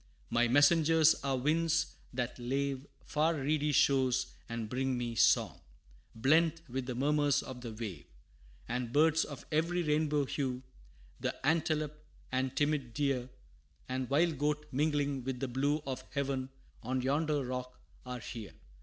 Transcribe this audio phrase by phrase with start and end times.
[0.31, 5.61] My messengers are winds that lave Far reedy shores, and bring me song,
[6.15, 8.05] Blent with the murmurs of the wave.
[8.67, 10.63] And birds of every rainbow hue,
[11.19, 13.29] The antelope, and timid deer,
[13.87, 16.49] The wild goat mingling with the blue Of heaven
[16.81, 18.53] on yonder rock, are here.